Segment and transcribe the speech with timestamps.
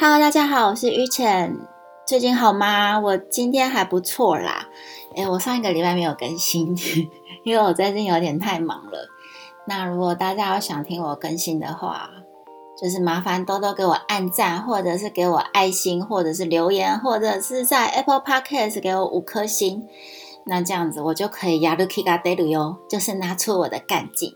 [0.00, 1.58] Hello，大家好，我是于浅。
[2.06, 3.00] 最近好吗？
[3.00, 4.68] 我今天还不错啦。
[5.16, 6.68] 诶，我上一个礼拜没有更新，
[7.42, 9.08] 因为我最近有点太忙了。
[9.66, 12.08] 那如果大家有想听我更新的话，
[12.80, 19.84] 就是麻烦多多给我按赞，或者是给我爱心，或者是留言，或者是在 Apple Podcast 给我五颗星。
[20.46, 24.32] 那这样子我就可以 yaruki ga deru 哟，就是拿出我的干劲。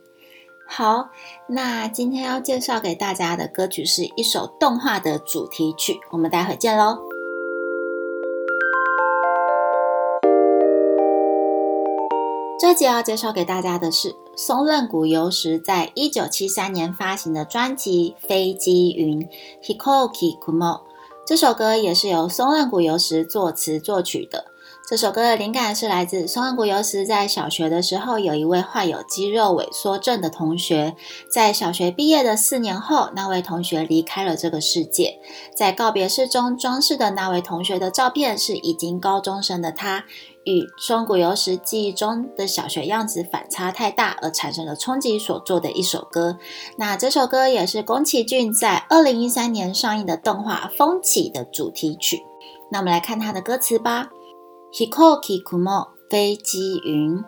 [0.75, 1.11] 好，
[1.49, 6.99] 那今天要介绍给大家的歌曲是一首动画的主题曲，我们待会见喽。
[12.59, 19.21] 这集要介绍给大家的是松任谷由实在一九七三年发行的专辑《飞机云》
[19.63, 20.81] （Hikoki Kumo）。
[21.27, 24.52] 这首歌也是由松任谷由实作词作曲的。
[24.93, 30.95] 这首歌的灵感是来自松任谷由实在小学的时候，有一位患有肌肉萎缩症的同学。
[31.33, 35.19] 在小学毕业的四年后，那位同学离开了这个世界。
[35.57, 40.05] 在告别式中装饰的那位同学的照片，是已经高中生的他，
[40.45, 46.37] 与松谷由实记忆中的小学样子反差太大，而产生了冲击所做的一首歌。
[46.77, 52.23] 那这首歌也是宫崎骏在二零一三年上映的动画《风起》的主题曲。
[52.69, 54.11] 那我们来看它的歌词吧。
[54.72, 57.24] 飛行機雲、飛機雲。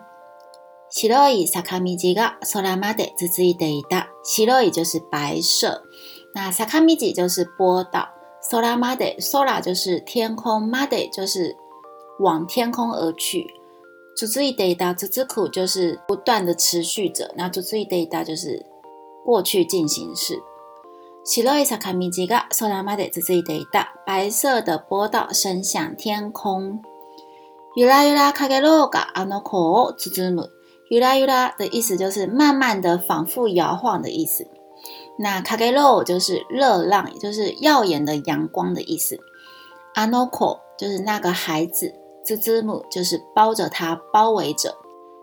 [0.92, 4.08] 白い坂道が空まで続いていた。
[4.24, 5.82] 白い就是白色，
[6.34, 8.08] 那坂道就是坡道。
[8.50, 11.54] 空まで、空就是天空，まで就是
[12.18, 13.46] 往天空而去。
[14.16, 17.32] 続いていた、続く就是不断的持续着。
[17.36, 18.64] 那続いていた就是
[19.24, 20.42] 过去进行式。
[21.24, 23.94] 白い坂道が空まで続いていた。
[24.06, 26.80] 白色的坡道伸向天空。
[27.76, 30.50] ゆらゆらかげろがあの子を包む。
[30.90, 34.46] ゆらゆら的意思就是慢慢的、反复摇晃的意思。
[35.18, 39.18] 那かげろ就是热浪，也就是耀眼的阳光的意思。
[39.94, 41.94] あの子就是那个孩子，
[42.24, 44.74] 包む就是包着他、包围着。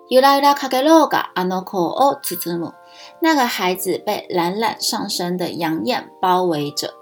[0.09, 2.73] ゆらゆらかげろがあの子を包む。
[3.21, 6.93] 那个孩子被冉冉上升的阳焰包围着。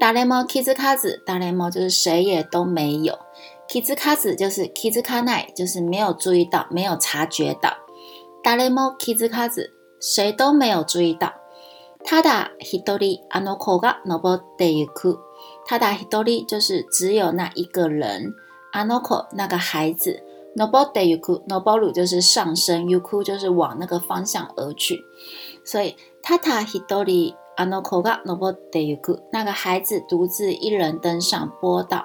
[0.00, 3.16] 誰も気づかず、誰も就是谁也都没有。
[3.68, 7.72] kizu kazu 就是 kizu kanai，就是没有注意到，没有察觉到。
[8.42, 9.70] daremo kizu kazu，
[10.00, 11.32] 谁都没有注意到。
[12.04, 15.18] ただ一人あの子が登ってゆく。
[15.66, 18.34] ただ一人就是只有那一个人。
[18.72, 20.22] あの子那个孩子。
[20.56, 21.42] 登ってゆく。
[21.48, 25.00] 登る就是上升，ゆく就是往那个方向而去。
[25.64, 29.22] 所以ただ一人あの子が登ってゆく。
[29.32, 32.04] 那个孩子独自一人登上坡道。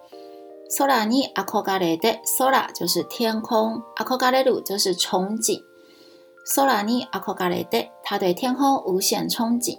[0.70, 5.60] 空に憧れて、空就是天空，憧れる就是憧憬。
[6.44, 9.78] 空に憧れて，他对天空无限憧憬。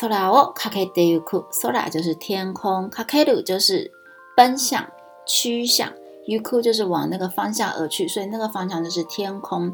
[0.00, 3.90] 空をかけてゆく，空就是天空，かける就是
[4.36, 4.88] 奔向、
[5.26, 5.92] 趋向，
[6.26, 9.72] ゆく就是往那个方向而去，所以那个方向就是天空。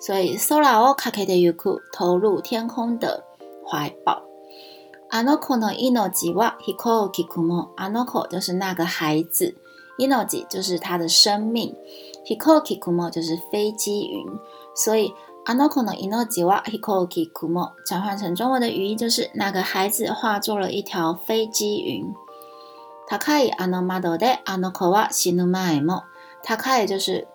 [0.00, 3.24] 所以空をかけてゆく，投入天空的
[3.64, 4.22] 怀抱。
[5.10, 7.68] あの子の命は飛行機雲。
[7.76, 9.56] あの子就是那个孩子。
[9.99, 11.75] Inoji 就是他的生命
[12.25, 14.25] ，hikoki kumo 就是飞机云，
[14.73, 15.13] 所以
[15.45, 22.15] anoko no inoji wa hikoki kumo 转换成中文的语义就是那个孩子化作了一条飞机云。
[23.09, 26.03] takai ano mado de anoko wa shinu mae mo
[26.43, 27.27] takai 就是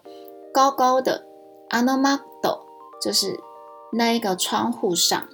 [0.53, 1.27] 高高的
[1.69, 2.61] ，ano mado
[3.03, 3.39] 就是
[3.93, 5.29] 那一个窗户上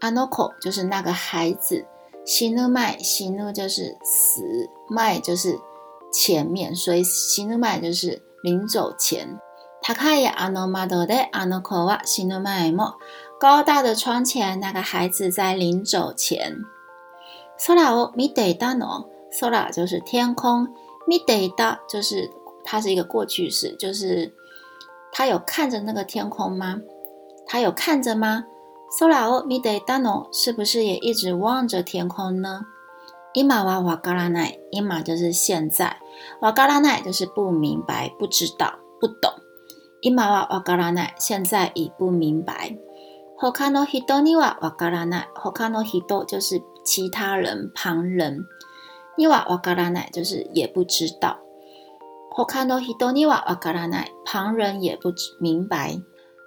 [0.00, 1.84] ，anoko 就是那个孩子
[2.24, 4.42] ，shinu mae shinu 就是死
[4.88, 5.58] ，mae 就是。
[6.11, 9.39] 前面，所以死ぬ前就是临走前。
[9.81, 12.95] 高いあの窓であの子は死ぬ前も
[13.39, 16.53] 高大的窗前，那个孩子在临走前。
[17.57, 19.05] 空を見ていたの。
[19.39, 20.67] 空就是天空，
[21.07, 22.29] 見ていた就是
[22.63, 24.33] 它是一个过去式，就是
[25.11, 26.81] 他有看着那个天空吗？
[27.45, 28.45] 他有看着吗？
[28.99, 32.65] 空を見ていたの是不是也一直望着天空呢？
[33.33, 34.59] 今はわからない。
[34.71, 35.97] 今就是现在。
[36.41, 39.31] わからない就是不明白、不知道、不懂。
[40.01, 41.15] 今はわからない。
[41.17, 42.77] 现在已不明白。
[43.37, 45.29] 他の人にはわからない。
[45.35, 48.45] 他の人就是其他人、旁人。
[49.17, 51.37] にはわからない就是也不知道。
[52.31, 54.13] 他の人にはわからない。
[54.25, 56.03] 旁人也不明白。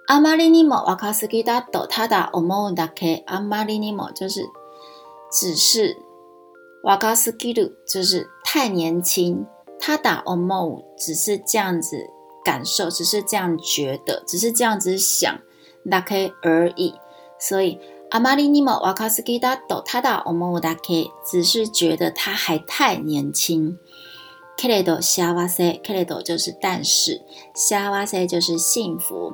[0.07, 3.23] あまりにも若すぎだとただ思うだけ。
[3.27, 4.41] あまりにも就是
[5.31, 5.97] 只是
[6.83, 9.45] 若すぎる就是太年轻。
[9.79, 12.07] 他打思う只是这样子
[12.43, 15.39] 感受，只是这样觉得，只是这样子想
[15.85, 16.93] だけ而已。
[17.39, 17.79] 所以
[18.09, 23.77] あまりにも若すぎだとただ思うだけ，只是觉得他还太年轻。
[24.57, 27.21] けれど幸せ、けれど就是但是、
[27.55, 29.33] 幸せ就是幸福。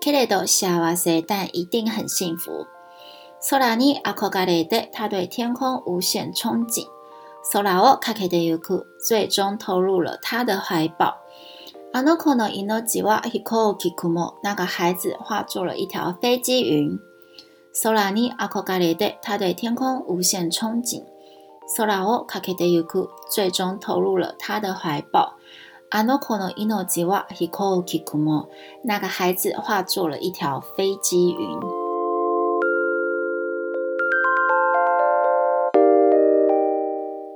[0.00, 2.66] けれど幸せ、但一定很幸福。
[3.40, 6.86] 空に憧れて、他对天空无限憧憬。
[7.52, 11.14] 空をかけてゆく、最终投入了他的怀抱。
[11.92, 16.98] あの子の命は飛行機雲、那个孩子化作了一条飞机云。
[17.72, 21.04] 空に憧れて、他对天空无限憧憬。
[21.76, 25.36] 空をかけてゆく，最终投入了他的怀抱。
[25.90, 28.48] あの子の命は飛行機雲，
[28.84, 31.81] 那个孩子化作了一条飞机云。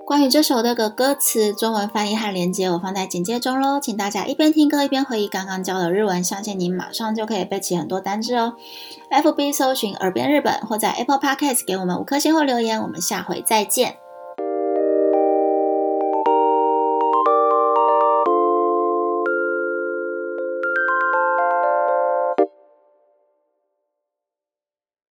[0.07, 8.53] 关于这首歌的歌词、中文翻译和连接，我放在简介中喽，请大家一边听歌一边回忆刚刚教的日文，相信你马上就可以背起很多单字哦。
[9.11, 13.97] FB 搜寻“耳边日本”或在 Apple Podcast 给我们五颗星后留言，我们下回再见。